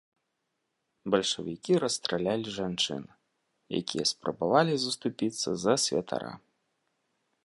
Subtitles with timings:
[1.15, 3.03] Бальшавікі расстралялі жанчын,
[3.81, 6.33] якія спрабавалі заступіцца за святара.